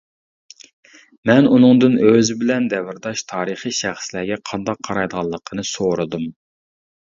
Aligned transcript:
مەن 1.29 1.49
ئۇنىڭدىن 1.51 1.97
ئۆزى 2.05 2.37
بىلەن 2.39 2.65
دەۋرداش 2.73 3.23
تارىخىي 3.33 3.77
شەخسلەرگە 3.83 4.41
قانداق 4.53 4.83
قارايدىغانلىقىنى 4.91 5.69
سورىدىم. 5.77 6.29